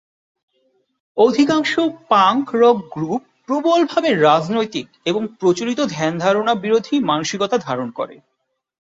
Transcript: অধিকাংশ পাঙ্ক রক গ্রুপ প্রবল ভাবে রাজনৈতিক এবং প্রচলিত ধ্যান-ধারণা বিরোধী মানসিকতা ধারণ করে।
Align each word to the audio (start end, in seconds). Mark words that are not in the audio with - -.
অধিকাংশ 1.17 1.71
পাঙ্ক 2.09 2.47
রক 2.55 2.77
গ্রুপ 2.93 3.21
প্রবল 3.45 3.81
ভাবে 3.85 4.09
রাজনৈতিক 4.21 4.87
এবং 5.05 5.21
প্রচলিত 5.39 5.79
ধ্যান-ধারণা 5.89 6.53
বিরোধী 6.55 6.95
মানসিকতা 7.01 7.57
ধারণ 7.57 7.89
করে। 7.91 8.15